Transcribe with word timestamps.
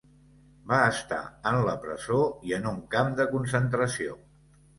Va 0.69 0.77
estar 0.93 1.19
en 1.51 1.57
la 1.67 1.75
presó 1.83 2.17
i 2.49 2.57
en 2.59 2.67
un 2.71 2.81
camp 2.97 3.13
de 3.21 3.27
concentració. 3.37 4.19